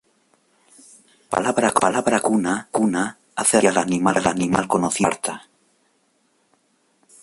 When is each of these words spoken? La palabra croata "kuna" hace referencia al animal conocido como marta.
La 1.31 1.35
palabra 1.35 1.69
croata 1.79 2.21
"kuna" 2.75 3.03
hace 3.35 3.57
referencia 3.61 4.09
al 4.09 4.27
animal 4.33 4.65
conocido 4.67 5.05
como 5.05 5.09
marta. 5.09 5.33